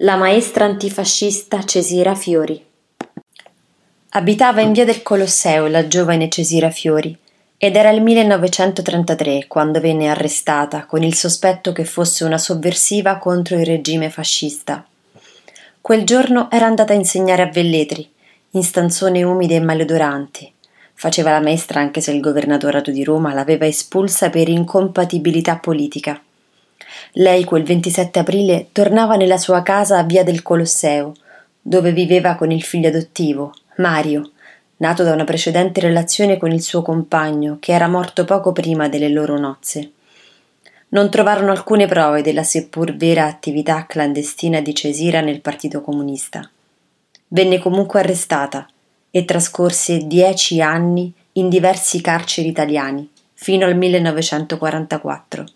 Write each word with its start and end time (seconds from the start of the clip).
La 0.00 0.16
maestra 0.16 0.66
antifascista 0.66 1.64
Cesira 1.64 2.14
Fiori. 2.14 2.62
Abitava 4.10 4.60
in 4.60 4.72
via 4.72 4.84
del 4.84 5.02
Colosseo 5.02 5.68
la 5.68 5.86
giovane 5.86 6.28
Cesira 6.28 6.68
Fiori 6.68 7.16
ed 7.56 7.76
era 7.76 7.88
il 7.88 8.02
1933 8.02 9.46
quando 9.48 9.80
venne 9.80 10.08
arrestata 10.08 10.84
con 10.84 11.02
il 11.02 11.14
sospetto 11.14 11.72
che 11.72 11.86
fosse 11.86 12.24
una 12.24 12.36
sovversiva 12.36 13.16
contro 13.16 13.56
il 13.56 13.64
regime 13.64 14.10
fascista. 14.10 14.86
Quel 15.80 16.04
giorno 16.04 16.50
era 16.50 16.66
andata 16.66 16.92
a 16.92 16.96
insegnare 16.96 17.40
a 17.44 17.50
Velletri, 17.50 18.06
in 18.50 18.62
stanzone 18.62 19.22
umide 19.22 19.54
e 19.54 19.60
maleodoranti. 19.60 20.52
Faceva 20.92 21.30
la 21.30 21.40
maestra 21.40 21.80
anche 21.80 22.02
se 22.02 22.12
il 22.12 22.20
governatorato 22.20 22.90
di 22.90 23.02
Roma 23.02 23.32
l'aveva 23.32 23.64
espulsa 23.64 24.28
per 24.28 24.50
incompatibilità 24.50 25.56
politica. 25.56 26.20
Lei 27.12 27.44
quel 27.44 27.62
27 27.62 28.18
aprile 28.18 28.68
tornava 28.72 29.16
nella 29.16 29.38
sua 29.38 29.62
casa 29.62 29.98
a 29.98 30.02
via 30.02 30.22
del 30.22 30.42
Colosseo, 30.42 31.14
dove 31.60 31.92
viveva 31.92 32.34
con 32.34 32.50
il 32.50 32.62
figlio 32.62 32.88
adottivo, 32.88 33.54
Mario, 33.76 34.30
nato 34.76 35.02
da 35.02 35.12
una 35.12 35.24
precedente 35.24 35.80
relazione 35.80 36.36
con 36.36 36.52
il 36.52 36.62
suo 36.62 36.82
compagno, 36.82 37.56
che 37.60 37.72
era 37.72 37.88
morto 37.88 38.24
poco 38.24 38.52
prima 38.52 38.88
delle 38.88 39.08
loro 39.08 39.38
nozze. 39.38 39.90
Non 40.88 41.10
trovarono 41.10 41.50
alcune 41.50 41.86
prove 41.86 42.22
della 42.22 42.44
seppur 42.44 42.94
vera 42.94 43.24
attività 43.24 43.86
clandestina 43.86 44.60
di 44.60 44.74
Cesira 44.74 45.20
nel 45.20 45.40
Partito 45.40 45.80
Comunista. 45.80 46.48
Venne 47.28 47.58
comunque 47.58 48.00
arrestata 48.00 48.68
e 49.10 49.24
trascorse 49.24 50.06
dieci 50.06 50.60
anni 50.60 51.12
in 51.32 51.48
diversi 51.48 52.00
carceri 52.00 52.48
italiani, 52.48 53.10
fino 53.34 53.66
al 53.66 53.76
1944 53.76 55.46